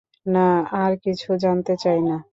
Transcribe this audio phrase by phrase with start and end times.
[0.25, 0.47] না,
[0.73, 2.15] আর কিছু জানতে চাই না।